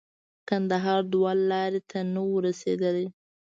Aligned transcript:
کندهار 0.47 1.01
دوه 1.13 1.31
لارې 1.49 1.81
ته 1.89 1.99
نه 2.13 2.21
وو 2.27 2.37
رسېدلي. 2.47 3.07